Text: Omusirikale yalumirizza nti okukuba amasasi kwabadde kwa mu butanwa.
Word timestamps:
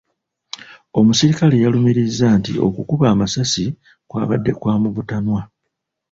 Omusirikale 0.99 1.55
yalumirizza 1.63 2.27
nti 2.37 2.53
okukuba 2.67 3.05
amasasi 3.13 3.65
kwabadde 4.09 4.51
kwa 4.59 4.73
mu 4.81 4.89
butanwa. 4.95 5.41